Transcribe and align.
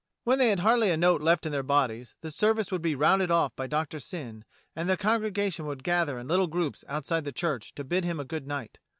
When 0.23 0.39
they 0.39 0.49
had 0.49 0.61
hardly 0.61 0.89
a 0.89 0.97
note 0.97 1.21
left 1.21 1.45
in 1.45 1.51
their 1.51 1.61
bodies, 1.61 2.15
the 2.21 2.31
service 2.31 2.71
would 2.71 2.81
be 2.81 2.95
rounded 2.95 3.29
off 3.29 3.55
by 3.55 3.67
Doctor 3.67 3.99
Syn, 3.99 4.45
and 4.75 4.89
the 4.89 4.97
congregation 4.97 5.67
would 5.67 5.83
gather 5.83 6.17
in 6.17 6.27
little 6.27 6.47
groups 6.47 6.83
outside 6.87 7.23
the 7.23 7.31
church 7.31 7.75
to 7.75 7.83
bid 7.83 8.03
him 8.03 8.19
a 8.19 8.25
good 8.25 8.47
night. 8.47 8.79